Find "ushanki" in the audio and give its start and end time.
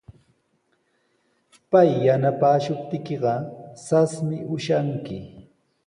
4.55-5.17